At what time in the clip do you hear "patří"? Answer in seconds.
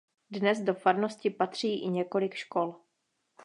1.29-1.83